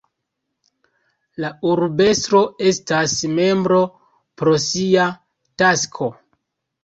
[1.43, 2.39] La urbestro
[2.71, 3.81] estas membro
[4.43, 5.05] pro sia
[5.63, 6.09] tasko.